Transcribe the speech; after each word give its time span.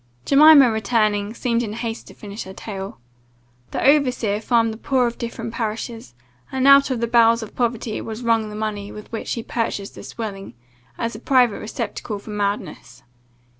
Jemima 0.25 0.71
returning, 0.71 1.31
seemed 1.35 1.61
in 1.61 1.73
haste 1.73 2.07
to 2.07 2.15
finish 2.15 2.45
her 2.45 2.53
tale. 2.55 2.97
"The 3.69 3.85
overseer 3.87 4.41
farmed 4.41 4.73
the 4.73 4.79
poor 4.79 5.05
of 5.05 5.19
different 5.19 5.53
parishes, 5.53 6.15
and 6.51 6.67
out 6.67 6.89
of 6.89 7.01
the 7.01 7.07
bowels 7.07 7.43
of 7.43 7.55
poverty 7.55 8.01
was 8.01 8.23
wrung 8.23 8.49
the 8.49 8.55
money 8.55 8.91
with 8.91 9.11
which 9.11 9.31
he 9.33 9.43
purchased 9.43 9.93
this 9.93 10.13
dwelling, 10.13 10.55
as 10.97 11.13
a 11.13 11.19
private 11.19 11.59
receptacle 11.59 12.17
for 12.17 12.31
madness. 12.31 13.03